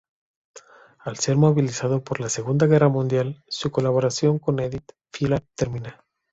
[0.97, 6.03] Al ser movilizado por la Segunda Guerra Mundial, su colaboración con Édith Piaf termina.